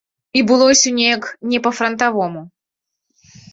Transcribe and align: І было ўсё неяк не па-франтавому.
І 0.39 0.41
было 0.51 0.69
ўсё 0.69 0.93
неяк 1.01 1.27
не 1.53 1.59
па-франтавому. 1.69 2.45